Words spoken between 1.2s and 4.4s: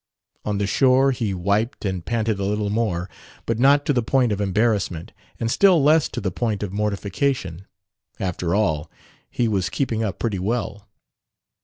wiped and panted a little more but not to the point